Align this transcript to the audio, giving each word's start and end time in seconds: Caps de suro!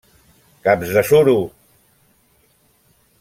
Caps 0.67 0.93
de 0.95 1.03
suro! 1.09 1.35